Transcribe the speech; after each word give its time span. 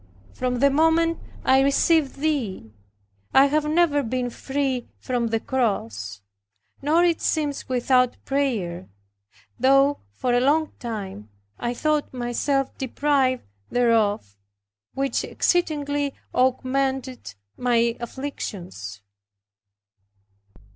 From 0.33 0.61
the 0.61 0.71
moment 0.71 1.19
I 1.45 1.59
received 1.61 2.15
Thee 2.15 2.71
I 3.35 3.45
have 3.45 3.65
never 3.69 4.01
been 4.01 4.31
free 4.31 4.87
from 4.97 5.27
the 5.27 5.39
cross, 5.39 6.21
nor 6.81 7.03
it 7.03 7.21
seems 7.21 7.69
without 7.69 8.17
prayer 8.25 8.89
though 9.59 9.99
for 10.09 10.33
a 10.33 10.39
long 10.39 10.71
time 10.79 11.29
I 11.59 11.75
thought 11.75 12.15
myself 12.15 12.75
deprived 12.79 13.43
thereof, 13.69 14.35
which 14.95 15.23
exceedingly 15.23 16.15
augmented 16.33 17.35
my 17.55 17.95
afflictions. 17.99 19.03